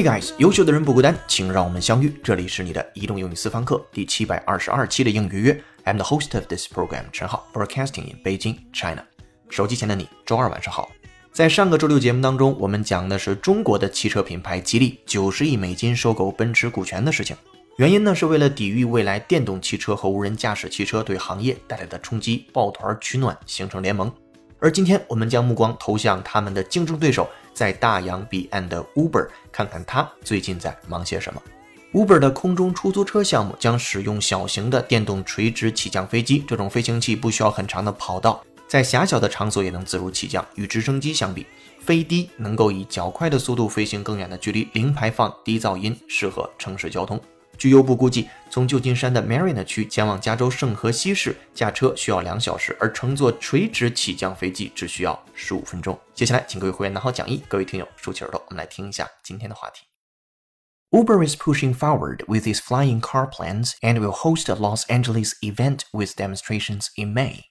[0.00, 2.10] Hey guys，优秀的人不孤单，请让我们相遇。
[2.24, 5.62] 这里是你的移动英语私房课第七百二十二期的英语约。
[5.84, 9.04] I'm the host of this program，陈浩，broadcasting in Beijing, China。
[9.50, 10.90] 手机前的你，周二晚上好。
[11.34, 17.36] 在上个周六节目当中，我们讲的是中国的汽车品牌吉利九十亿美金收购奔驰股权的事情。
[17.76, 24.10] 原因呢，是为了抵御未来电动汽车和无人驾驶汽车对行业带来的冲击，抱团取暖，形成联盟。
[24.62, 31.42] 而今天，我们将目光投向他们的竞争对手，在大洋彼岸的 Uber，看看他最近在忙些什么。
[31.94, 40.46] Uber 的空中出租车项目将使用小型的电动垂直起降飞机，这种飞行器不需要很长的跑道，在狭小的场所也能自如起降。
[40.56, 41.46] 与直升机相比，
[41.80, 47.18] 飞低能够以较快的速度飞行更远的距离，零排放、低噪音，适合城市交通。
[47.59, 55.97] 据优步估计，从旧金山的 Marina 区前往加州圣荷西市，驾车需要两小时，而乘坐垂直起降飞机只需要十五分钟。
[56.13, 59.85] 接下来，请各位会员拿好讲义，各位听友竖起耳朵，我们来听一下今天的话题。
[60.91, 65.79] Uber is pushing forward with its flying car plans and will host a Los Angeles event
[65.91, 67.45] with demonstrations in May.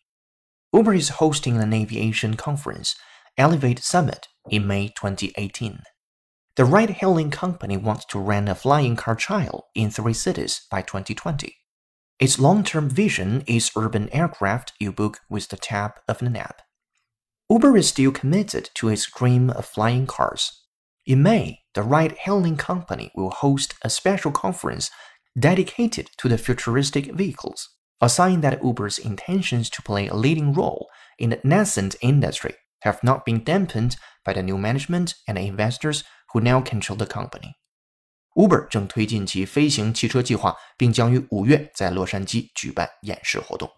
[0.70, 2.92] Uber is hosting an aviation conference,
[3.36, 5.80] Elevate Summit, in May 2018.
[6.59, 10.81] The ride hailing company wants to run a flying car trial in three cities by
[10.81, 11.55] 2020.
[12.19, 16.61] Its long term vision is urban aircraft you book with the tap of an app.
[17.49, 20.65] Uber is still committed to its dream of flying cars.
[21.05, 24.91] In May, the ride hailing company will host a special conference
[25.39, 27.69] dedicated to the futuristic vehicles,
[28.01, 33.01] a sign that Uber's intentions to play a leading role in the nascent industry have
[33.01, 37.52] not been dampened by the new management and investors who now control the company.
[38.34, 43.70] Uber 正推进其飞行汽车计划，并将于五月在洛杉矶举办演示活动。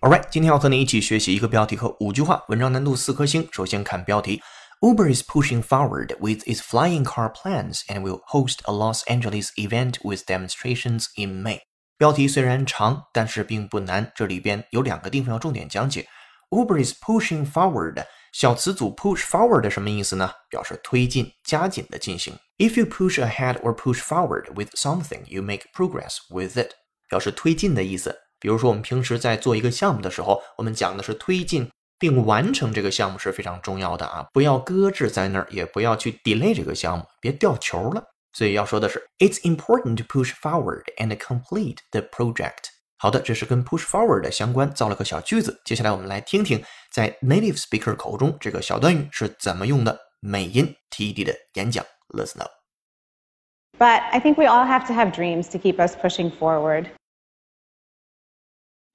[0.00, 3.48] Alright，今天要和你一起学习一个标题和五句话，文章难度四颗星。
[3.50, 4.42] 首先看标题：
[4.82, 9.94] Uber is pushing forward with its flying car plans and will host a Los Angeles event
[10.04, 11.60] with demonstrations in May。
[11.99, 14.09] 标题虽然长，但是并不难。
[14.15, 16.07] 这里边有两个地方要重点讲解。
[16.49, 20.31] Uber is pushing forward，小词组 push forward 什么意思呢？
[20.49, 22.33] 表示推进、加紧的进行。
[22.57, 26.69] If you push ahead or push forward with something, you make progress with it，
[27.09, 28.17] 表示推进的意思。
[28.39, 34.25] 比如说，我们平时在做一个项目的时候，我们讲的是推进并完成这个项目是非常重要的啊！
[34.31, 38.01] 不要搁置在那儿，也不要去 delay 这个项目，别掉球了。
[38.38, 42.70] 所以要说的是，It's important to push forward and complete the project。
[42.96, 45.60] 好的，这是跟 push forward 相关，造了个小句子。
[45.64, 49.98] 接下来我们来听听，在 native speaker 口中这个小短语是怎么用的。
[50.20, 56.30] 美音 TED 的演讲，Let's know。But I think we all have to have dreams to keep us pushing
[56.30, 56.86] forward.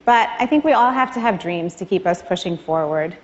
[0.04, 3.18] But I think we all have to have dreams to keep us pushing forward.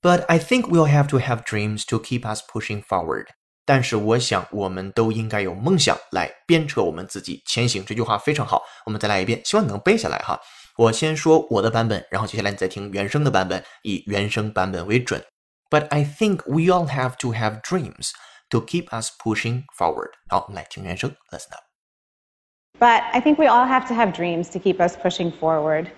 [0.00, 3.26] But I think we'll have to have dreams to keep us pushing forward.
[3.64, 7.84] 但是我想，我们都应该有梦想来鞭策我们自己前行。
[7.84, 10.40] 这句话非常好，我们再来一遍，希望你能背下来哈。
[10.76, 15.24] 我先说我的版本，然后接下来你再听原声的版本，以原声版本为准。
[15.68, 18.12] But I think we all have to have dreams
[18.50, 20.10] to keep us pushing forward。
[20.28, 25.90] 好，来听原声，Listen up。But I think we all have to have dreams to keep us pushing forward.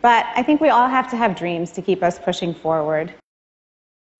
[0.00, 3.10] But I think we all have to have dreams to keep us pushing forward.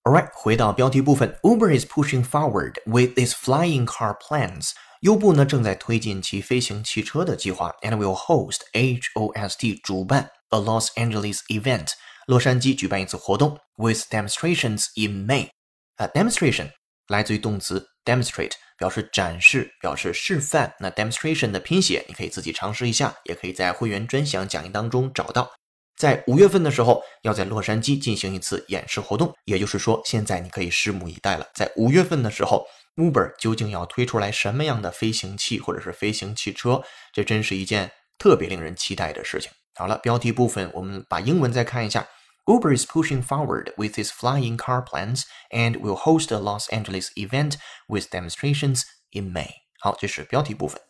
[0.05, 4.71] Alright，回到标题部分，Uber is pushing forward with its flying car plans。
[5.03, 11.91] 优步呢正在推进其飞行汽车的计划，and will host H O S T 主办 a Los Angeles event，
[12.27, 15.51] 洛杉矶举办一次活动，with demonstrations in May。
[15.97, 16.71] 啊，demonstration
[17.09, 20.75] 来自于动词 demonstrate，表示展示，表示示范。
[20.81, 25.53] 那 demonstration 的拼写你可以自己尝试一下，也可以在会员专享讲义当中找到。
[25.96, 31.48] 在五月份的时候，要在洛杉矶进行一次演示活动，也就是说，现在你可以拭目以待了。
[31.54, 36.84] 在五月份的时候，Uber 究竟要推出来什么样的飞行器或者是飞行汽车？
[37.14, 39.52] 这真是一件特别令人期待的事情。
[39.76, 42.08] 好了，标题部分我们把英文再看一下
[42.46, 47.54] ：Uber is pushing forward with its flying car plans and will host a Los Angeles event
[47.88, 48.82] with demonstrations
[49.12, 49.50] in May。
[49.80, 50.82] 好，这是标题部分。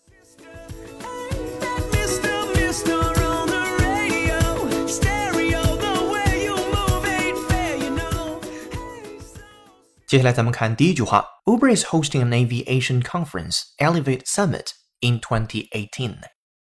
[10.12, 14.68] 接下来咱们看第一句话：Uber is hosting an aviation conference, Elevate Summit,
[15.00, 16.16] in 2018。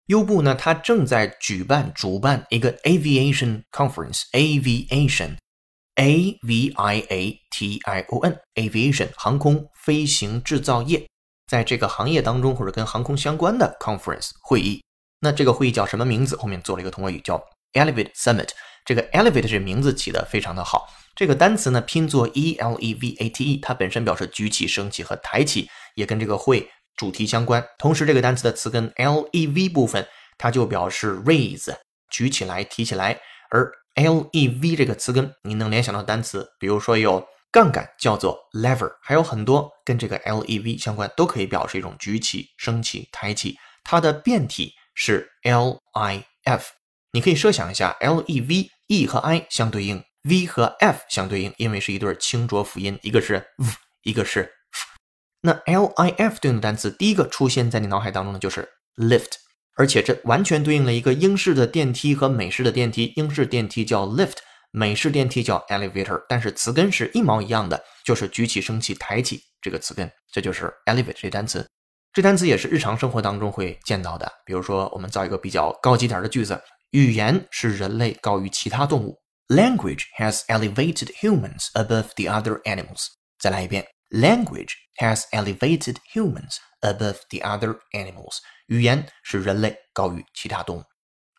[0.07, 11.07] 优步呢，它正在举办主办一个 aviation conference，aviation，a v i a t i o n，aviation 航空飞行制造业，
[11.47, 14.83] 在这个行业当中或者跟航空相关的 conference 会议
[15.21, 16.35] 那这个会议叫什么名字？
[16.35, 17.41] 后面做了一个同位语，叫
[17.73, 18.49] Elevate Summit。
[18.86, 20.86] 这个 Elevate 这名字起的非常的好。
[21.14, 27.64] 这个单词呢拼作 E L E V A T E，它本身表示举起、升起和抬起，也跟这个会主题相关。
[27.78, 30.06] 同时，这个单词的词根 L E V 部分，
[30.38, 31.74] 它就表示 raise，
[32.10, 33.18] 举起来、提起来。
[33.50, 43.56] 而 L E V 这个词根，你能联想到单词，比如说有杠杆叫做 lever，还有很多跟这个 L E V 相关，都可以表示一种举起、升起、抬起。
[43.84, 46.72] 它的变体是 L I F，
[47.12, 50.04] 你可以设想一下，L E V E 和 I 相对应。
[50.28, 53.68] V 和 F 相对应，因为是一对清浊辅音，一个是 v，
[54.02, 54.98] 一个是 f。
[55.42, 59.34] 那 L I F 对应的单词，第一个出现在你脑海当中的就是 lift，
[59.76, 63.12] 而且这完全对应了一个英式的电梯和美式的电梯。
[63.14, 64.38] 英式电梯叫 lift，
[64.72, 71.64] 美式电梯叫 elevator，但是词根是一毛一样的，就是举起、升起、抬起这个词根，这就是 elevate 这单词。
[72.12, 76.60] 这单词也是日常生活当中会见到的，比如说我们造一个比较高级点的句子：
[76.95, 79.19] 语言是人类高于其他动物。
[79.47, 83.07] Language has elevated humans above the other animals.
[83.39, 88.37] 再来一遍，Language has elevated humans above the other animals.
[88.67, 90.83] 语言使人类高于其他动物。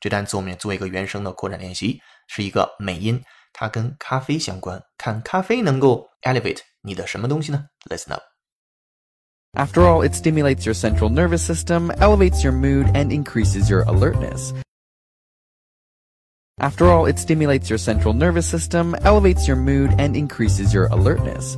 [0.00, 3.22] 这单词我们也做一个原声的扩展练习，是一个美音，
[3.52, 4.82] 它跟咖啡相关。
[4.98, 7.66] 看咖啡能够 elevate 你的什么东西呢？
[7.88, 8.22] Listen up.
[9.54, 14.52] After all, it stimulates your central nervous system, elevates your mood, and increases your alertness.
[16.58, 21.56] After all, it stimulates your central nervous system, elevates your mood, and increases your alertness.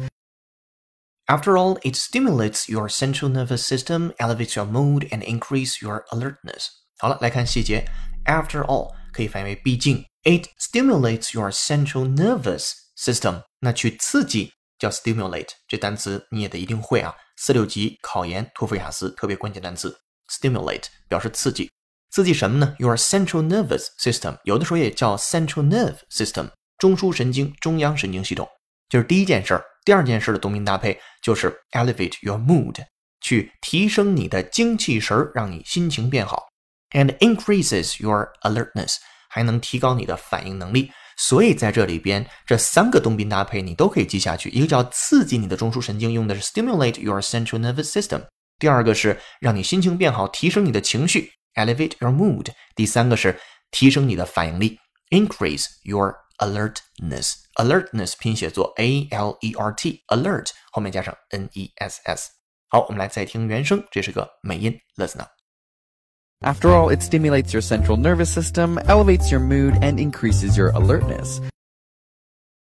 [1.26, 6.68] After all, it stimulates your central nervous system, elevates your mood, and increase your alertness.
[6.98, 7.86] 好了，来看细节。
[8.24, 13.42] After all 可以翻译为毕竟，it stimulates your central nervous system。
[13.60, 17.14] 那去刺激叫 stimulate，这单词你也得一定会啊。
[17.36, 19.98] 四六级考研、托福、雅思特别关键单词，
[20.30, 21.70] stimulate 表示刺激。
[22.11, 28.47] 刺激什么呢？Your central nervous system，有的时候也叫 central nerve system，中枢神经、中央神经系统，
[28.89, 29.63] 就是第一件事儿。
[29.85, 32.75] 第二件事的动宾搭配就是 elevate your mood，
[33.21, 36.47] 去提升你的精气神儿，让你心情变好
[36.91, 38.95] ，and increases your alertness，
[39.29, 40.91] 还能提高你的反应能力。
[41.17, 44.49] 所以在这里边，这三个动宾搭配你都可以记下去。
[44.49, 48.21] 一个叫刺激你的中枢神经，用的是 stimulate your central nervous system；
[48.57, 51.31] 第二个是让你心情变好，提升你的情绪。
[51.54, 52.48] elevate your mood。
[52.74, 54.78] 第三个是提升你的反应力，
[55.10, 62.30] increase your alertness。alertness 拼写作 a l e r t，alert 后面加上 n e s s。
[62.68, 71.40] 好，我们来再听原声，这是个美音，listen up。After all, it stimulates your central nervous system, elevates your mood, and increases your alertness.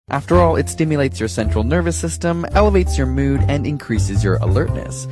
[0.09, 5.09] After all, it stimulates your central nervous system, elevates your mood, and increases your alertness.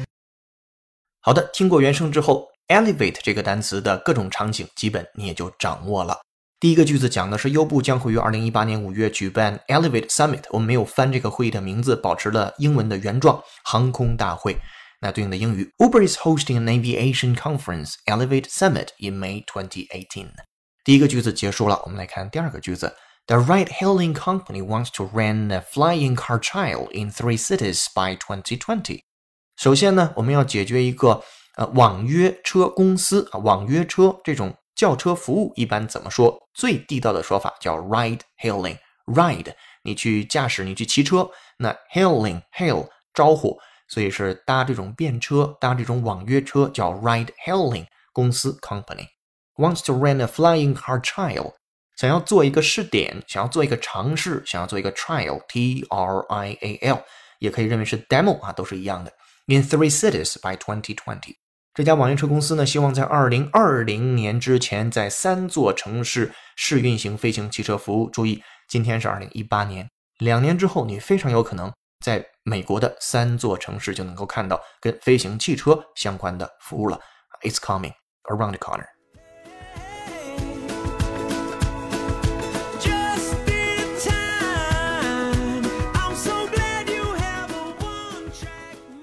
[1.20, 6.17] 好的，听过原声之后 ，Elevate 这个单词的各种场景，基本你也就掌握了。
[6.61, 14.59] 第一个句子讲的是优步将会于二零一八年五月举办 Elevate Summit，我们没有翻这个会议的名字，保持了英文的原状——航空大会。
[14.99, 20.27] 那对应的英语，Uber is hosting an aviation conference Elevate Summit in May 2018。
[20.83, 22.93] 第一个句子结束了，我们来看第二个句子
[23.27, 28.99] ：The ride-hailing company wants to rent a flying car trial in three cities by 2020。
[29.55, 31.23] 首先呢，我们要解决一个。
[31.59, 36.41] 呃，网约车公司啊，网约车这种叫车服务一般怎么说？
[36.53, 38.77] 最地道的说法叫 ride hailing。
[39.07, 49.07] ride 你去驾驶，你去骑车，那 hailing hail 招呼，所以是搭这种便车，搭这种网约车叫 ride hailing 公司 company
[49.57, 51.55] wants to rent a flying car trial，
[51.97, 57.03] 想要做一个试点，想要做一个尝试，想要做一个 trial t r i a l，
[57.39, 59.11] 也可以认为是 demo 啊，都是一样的。
[59.47, 61.38] In three cities by 2020。
[61.79, 68.09] 这家网约车公司呢，希望在二零二零年之前，在三座城市试运行飞行汽车服务。
[68.09, 71.71] 注意，今天是二零一八年，两年之后，你非常有可能
[72.03, 76.99] 在美国的三座城市就能够看到跟飞行汽车相关的服务了。
[77.43, 77.93] It's coming
[78.23, 78.98] around the corner.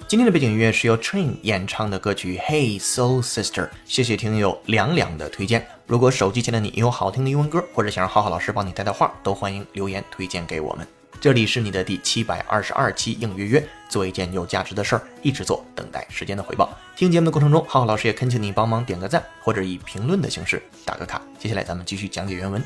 [0.09, 5.67] 今天的背景音乐是由 Train 演唱的歌曲《Hey Soul Sister》，谢谢听友两两的推荐。
[5.85, 10.87] 如果手机前的你有好听的英文歌，或者想让浩浩老师帮你带带话，都欢迎留言推荐给我们。
[11.21, 16.73] 这里是你的第七百二十二期应约约，做一件有价值的事儿，一直做，等待时间的回报。
[16.95, 21.21] 听节目的过程中，浩浩老师也恳请你帮忙点个赞，或者以评论的形式打个卡。
[21.37, 22.63] 接下来咱们继续讲解原文。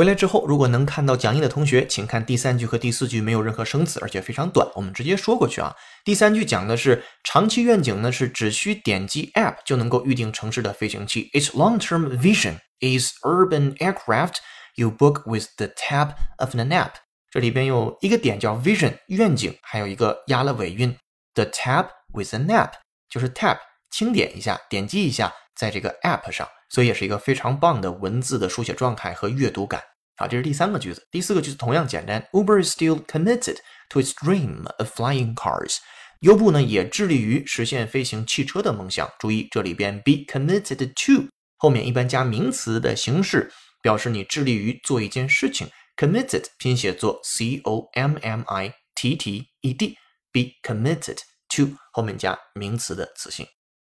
[0.00, 5.76] 回来之后，如果能看到讲义的同学，请看第三句和第四句没有任何生词，而且非常短，我们直接说过去啊。
[6.06, 11.28] 第三句讲的是长期愿景呢，是只需点击 App 就能够预定城市的飞行器。
[11.34, 14.36] Its long-term vision is urban aircraft
[14.76, 16.92] you book with the tap of an app。
[17.30, 20.96] 这里边有一个点叫 vision 愿景，还有一个压了尾韵
[21.34, 22.70] ，the tap with an app
[23.10, 23.58] 就是 tap
[23.90, 26.48] 轻点一下，点击一下，在这个 App 上。
[26.70, 29.82] 所以也是一个非常棒的文字的书写状态和阅读感。
[30.16, 31.06] 好，这是第三个句子。
[31.10, 32.22] 第四个句子同样简单。
[32.32, 33.56] Uber is still committed
[33.88, 35.76] to its dream of flying cars。
[36.20, 39.10] 优步呢也致力于实现飞行汽车的梦想。
[39.18, 43.50] 注意这里边 be committed to 后面一般加名词的形式，
[43.82, 45.68] 表示你致力于做一件事情。
[45.96, 49.96] Committed 拼写作 c o m m i t t e d。
[50.32, 51.18] Be committed
[51.56, 53.46] to 后面加名词的词性。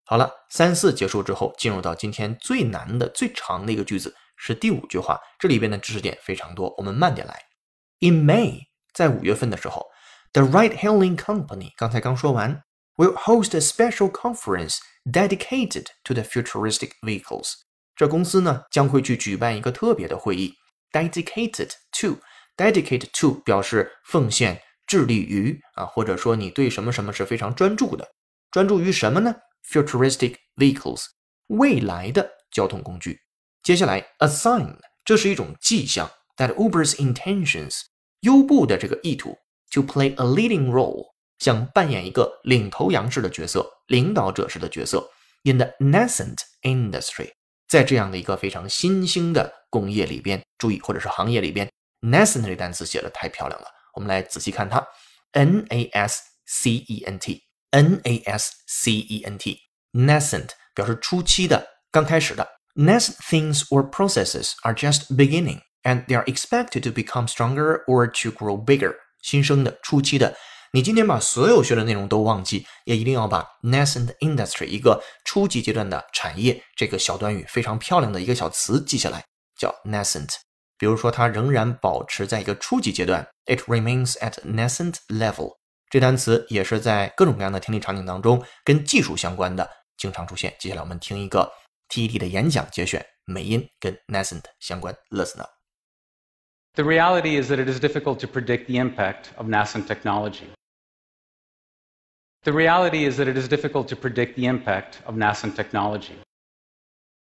[0.09, 5.19] 好了，三四结束之后，进入到今天最难的、最长的一个句子，是第五句话。
[5.37, 7.39] 这里边的知识点非常多，我们慢点来。
[7.99, 8.61] In May，
[8.91, 9.85] 在五月份的时候
[10.33, 12.63] ，The righthaling Company 刚才刚说完
[12.95, 17.51] ，will host a special conference dedicated to the futuristic vehicles。
[17.95, 20.55] 这公司呢将会去举办一个特别的会议
[20.91, 28.07] ，dedicated to，dedicate to 表示奉献、致力于啊，或者说你对什么什么是非常专注的，
[28.49, 29.35] 专注于什么呢
[29.67, 31.05] ？futuristic vehicles，
[31.47, 33.19] 未来的交通工具。
[33.63, 37.81] 接下来，a sign，这是一种迹象，that Uber's intentions，
[38.21, 39.37] 优步的这个意图
[39.71, 41.05] ，to play a leading role，
[41.39, 45.09] 想扮演一个领头羊式的角色，领导者式的角色
[45.43, 47.31] ，in the nascent industry，
[47.67, 51.69] 在这样的一个非常新兴的工业里边，注意或者是行业里边
[52.01, 54.85] ，nascent 这个单词写的太漂亮了，我们来仔细看它
[55.33, 57.48] ，n a s c e n t。
[57.70, 59.58] nascent
[59.92, 62.48] nascent 表示初期的、刚开始的。
[62.74, 68.30] Nascent things or processes are just beginning, and they are expected to become stronger or to
[68.30, 68.96] grow bigger.
[69.22, 70.36] 新生的、初期的。
[70.72, 79.24] 你今天把所有学的内容都忘记，也一定要把 nascent industry 一个初级阶段的产业这个小短语非常漂亮的一个小词记下来，
[79.56, 80.30] 叫 nascent。
[80.76, 85.52] 比如说，它仍然保持在一个初级阶段，it remains at nascent level。
[85.90, 90.54] 这单词也是在各种各样的听力场景当中跟技术相关的经常出现。
[90.58, 91.52] 接下来我们听一个
[91.88, 94.96] TED 的演讲节选，美音跟 nascent 相关。
[95.10, 95.50] Listen up.
[96.74, 100.48] The reality is that it is difficult to predict the impact of nascent technology.
[102.42, 106.16] The reality is that it is difficult to predict the impact of nascent technology.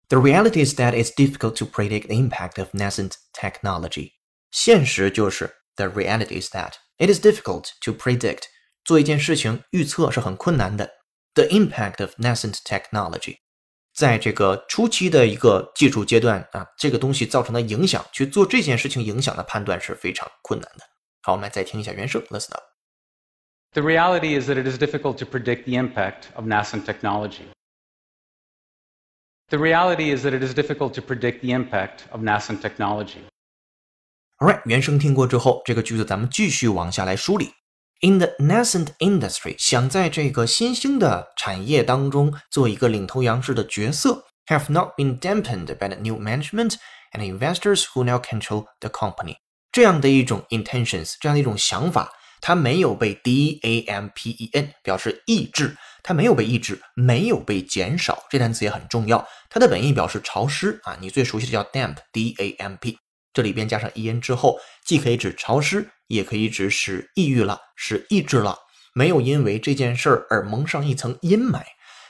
[0.08, 4.12] The reality is that it's difficult to predict the impact of nascent technology.
[4.50, 8.44] 现实就是 the reality is that it is difficult to predict
[8.84, 10.90] 做一件事情预测是很困难的。
[11.34, 13.38] The impact of nascent technology，
[13.92, 20.84] 在这个初期的一个技术阶段啊，这个东西造成的影响，去做这件事情影响的判断是非常困难的。
[21.22, 27.46] 好，我们来再听一下原声，listen up。The reality is that it is difficult to predict the impact of nascent technology.
[29.48, 33.24] The reality is that it is difficult to predict the impact of nascent technology.
[34.39, 37.51] Alright，原声听过之后，这个句子咱们继续往下来梳理。
[37.99, 46.75] In the nascent industry，想在这个新兴的产业当中做一个领头羊式的角色，have not been dampened by the new management
[47.11, 49.35] and investors who now control the company。
[49.73, 58.23] 这样的一种 intentions，这样的一种想法，它没有被 d a m p e n 表示抑制，它没有被抑制，没有被减少。
[58.29, 62.97] 这单词也很重要，它的本意表示潮湿啊，你最熟悉的叫 damp，d a m p。
[63.33, 68.57] 这里边加上 e n 之后，既可以指潮湿，也可以指使抑郁了，使抑制了，
[68.93, 71.61] 没有因为这件事儿而蒙上一层阴霾。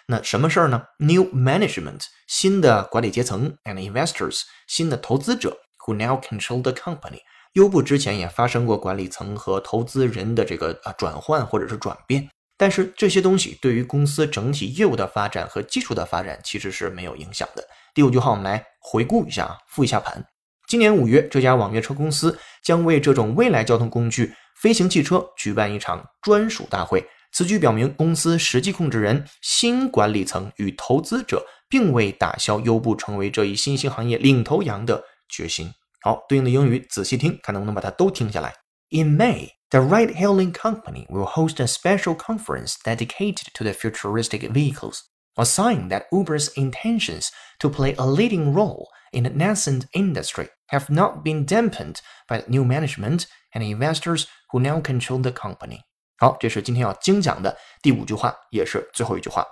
[0.07, 7.19] 那什么事儿呢？New management，新的管理阶层，and investors，新的投资者，who now control the company。
[7.53, 17.63] 优步之前也发生过管理层和投资人的这个啊转换或者是转变，但是这些东西对于公司整体业务的发展和技术的发展其实是没有影响的。
[17.93, 20.23] 第五句话我们来回顾一下啊，复一下盘。
[20.69, 27.03] 今年五月，这家网约车公司将为这种未来交通工具——飞行汽车举办一场专属大会。
[27.31, 35.73] 此举表明，公司实际控制人、新管理层与投资者并未打消优步成为这一新兴行业领头羊的决心。
[36.01, 38.53] 好，对应的英语仔细听，看能不能把它都听下来。
[38.91, 44.99] In May, the ride-hailing company will host a special conference dedicated to the futuristic vehicles,
[45.33, 50.92] a sign that Uber's intentions to play a leading role in the nascent industry have
[50.92, 51.96] not been dampened
[52.28, 55.80] by new management and investors who now control the company。
[56.18, 59.46] 好，这是今天要精讲的第五句话，也是最后一句话。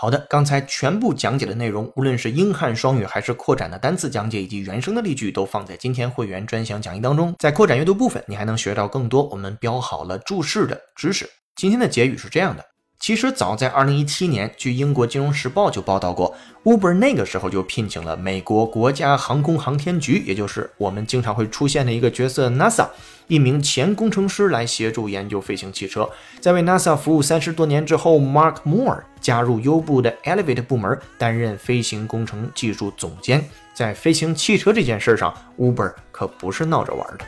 [0.00, 7.34] 好的，刚才全部讲解的内容，无论是英汉双语还是扩展的单词讲解以及原声的例句，都放在今天会员专享讲义当中。
[7.36, 11.28] 在扩展阅读部分，你还能学到更多我们标好了注释的知识。
[11.56, 12.64] 今天的结语是这样的。
[13.08, 22.86] 其实早在2017年，据英国金融时报就报道过，Uber 那个时候就聘请了美国国家航空航天局，也就是我们经常会出现的一个角色 NASA，
[23.26, 26.06] 一名前工程师来协助研究飞行汽车。
[26.38, 33.42] 在为 NASA 服务三十多年之后，Mark Moore 加入优步的 Elevate 部门，担任飞行工程技术总监。
[33.72, 37.24] 在飞行汽车这件事上，Uber 可不是闹着玩的。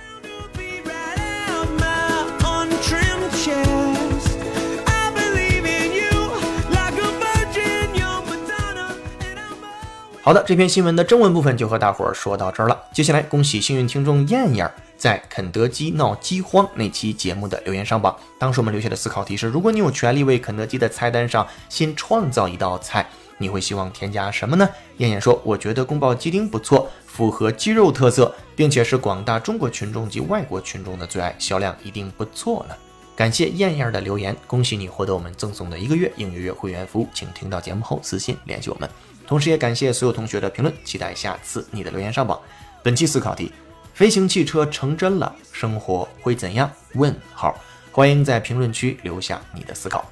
[10.23, 12.79] 好的，这篇新闻的正文部分就和大伙儿说到这儿了。
[12.93, 18.15] 接下来，恭喜幸运听众燕燕在肯德基闹饥荒那期节目的留言上榜。
[18.39, 23.09] 当时我们留下的思考题是：如果你有权利为肯德基的菜单上新创造一道菜，
[23.39, 24.69] 你会希望添加什么呢？
[24.99, 32.75] 燕燕说：“我觉得宫保鸡丁不错，符合鸡肉特色，并且是广大中国群众及外国群众的最爱，销量一定不错呢。”
[33.17, 38.89] 感谢燕燕的留言，恭喜你获得我们赠送的一个月应月月会员服务，请听到节目后私信联系我们。
[39.31, 42.37] 同时也感谢所有同学的评论，期待下次你的留言上榜。
[42.83, 43.53] 本期思考题：
[43.95, 46.69] 飞行汽车成真了，生活会怎样？
[46.95, 47.57] 问号。
[47.93, 50.05] 欢迎在评论区留下你的思考。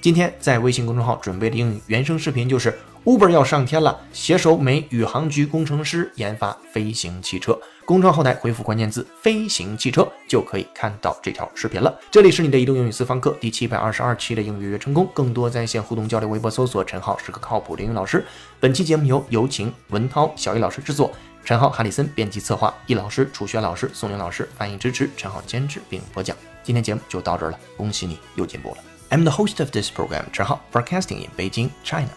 [0.00, 7.58] 今天在微信公众号准备的英语原声视频就是 Uber 要上天了，携手美宇航局工程师研发飞行汽车。
[7.84, 11.94] 公众号后台回复关键字“飞行汽车”就可以看到这条视频了。
[12.10, 18.24] 这里是你的移动英语私房课第七百二十二期的英语约成功，更多在线互动交流，微博搜索“陈浩是个靠谱的英语老师”。
[18.58, 21.12] 本期节目由有请文涛、小易老师制作，
[21.44, 26.34] 陈浩、哈里森编辑策划，易老师、楚轩老师、宋玲老师翻译支持，陈浩监制并播讲。
[26.62, 28.76] 今天节目就到这儿了，恭喜你又进步了。
[29.10, 32.08] I'm the host of this program，陈浩，broadcasting in Beijing, China.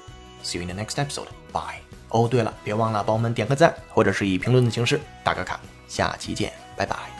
[0.47, 1.27] See you in the next episode.
[1.51, 1.81] Bye.
[2.07, 5.59] 哦，对了，别忘了帮我们点个赞，或者是以评论的形式打个卡。
[5.89, 7.16] 下期见，拜拜。